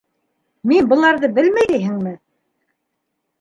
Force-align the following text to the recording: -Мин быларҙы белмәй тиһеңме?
-Мин 0.71 0.87
быларҙы 0.93 1.29
белмәй 1.35 1.69
тиһеңме? 1.73 2.15